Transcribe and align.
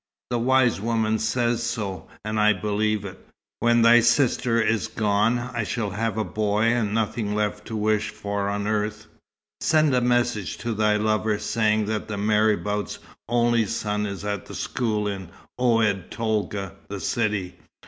The 0.31 0.39
wise 0.39 0.81
woman 0.81 1.19
says 1.19 1.61
so, 1.61 2.07
and 2.25 2.39
I 2.39 2.53
believe 2.53 3.05
it. 3.05 3.23
When 3.59 3.83
thy 3.83 3.99
sister 3.99 4.59
is 4.59 4.87
gone, 4.87 5.37
I 5.37 5.63
shall 5.63 5.91
have 5.91 6.17
a 6.17 6.23
boy, 6.23 6.63
and 6.73 6.91
nothing 6.91 7.35
left 7.35 7.67
to 7.67 7.75
wish 7.75 8.09
for 8.09 8.49
on 8.49 8.65
earth. 8.65 9.05
Send 9.59 9.93
a 9.93 10.01
message 10.01 10.57
to 10.57 10.73
thy 10.73 10.95
lover, 10.97 11.37
saying 11.37 11.85
that 11.85 12.07
the 12.07 12.17
marabout's 12.17 12.97
only 13.29 13.67
son 13.67 14.07
is 14.07 14.25
at 14.25 14.47
school 14.55 15.07
in 15.07 15.29
Oued 15.61 16.09
Tolga, 16.09 16.77
the 16.87 16.99
city. 16.99 17.59